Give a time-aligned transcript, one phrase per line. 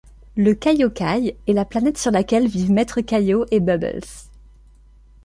[0.35, 4.01] Le Kaiokaï est la petite planète sur laquelle vivent Maître Kaio et Bubbles.